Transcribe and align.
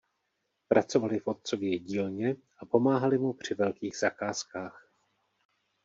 Pracovali 0.67 1.19
v 1.19 1.27
otcově 1.27 1.79
dílně 1.79 2.35
a 2.57 2.65
pomáhali 2.65 3.17
mu 3.17 3.33
při 3.33 3.53
velkých 3.55 3.97
zakázkách. 3.97 4.87